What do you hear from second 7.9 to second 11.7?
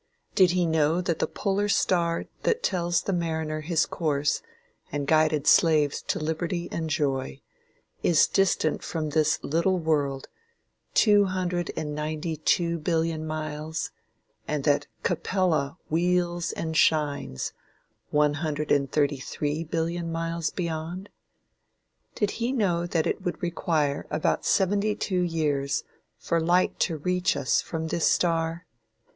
is distant from this little world two hundred